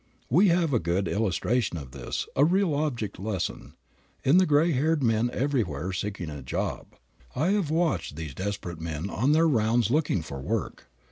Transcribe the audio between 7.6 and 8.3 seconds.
watched